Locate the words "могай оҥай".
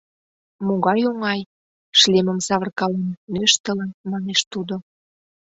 0.67-1.39